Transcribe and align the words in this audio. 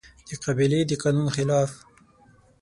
د 0.27 0.29
قبيلې 0.43 0.79
د 0.89 0.91
قانون 1.01 1.27
خلاف 1.35 1.71